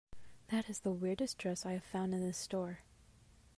That 0.49 0.67
is 0.67 0.79
the 0.79 0.89
weirdest 0.91 1.37
dress 1.37 1.63
I 1.63 1.73
have 1.73 1.83
found 1.83 2.15
in 2.15 2.21
this 2.21 2.35
store. 2.39 2.79